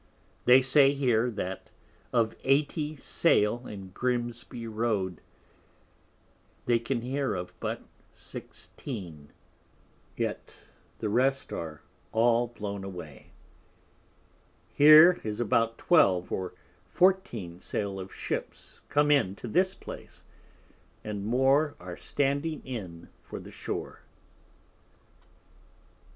[0.45, 1.69] They say here, that
[2.11, 5.21] of Eighty Sail in Grimsby Road,
[6.65, 9.31] they can hear of but Sixteen;
[10.17, 10.55] yet
[10.97, 13.27] the rest are all blown away,
[14.73, 20.23] Here is about Twelve or Fourteen Sail of Ships come in to this Place,
[21.03, 24.01] and more are standing in for the Shore.